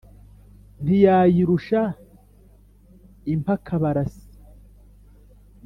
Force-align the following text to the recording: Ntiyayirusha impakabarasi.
Ntiyayirusha 0.83 1.81
impakabarasi. 3.33 4.25